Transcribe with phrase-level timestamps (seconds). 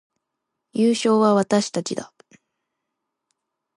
[0.73, 2.11] 優勝は私たちだ